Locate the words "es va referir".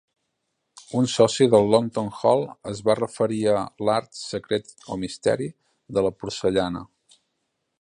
2.71-3.41